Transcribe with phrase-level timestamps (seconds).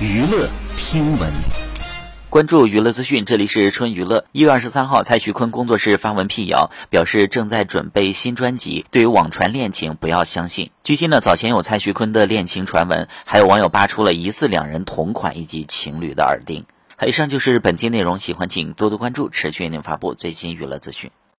[0.00, 1.32] 娱乐听闻。
[2.28, 4.24] 关注娱乐资讯这里是春娱乐。
[4.32, 10.72] 一月二十三号蔡徐坤工作室发文辟谣表示正在准备新专辑对于网传恋情不要相信。
[10.82, 16.64] 据悉呢早前有蔡徐坤的恋情传闻还有网友扒出了疑似两人同款以及情侣的耳钉。
[17.06, 21.12] 以上就是本期内容喜欢请多多关注持续为您发布最新娱乐资讯。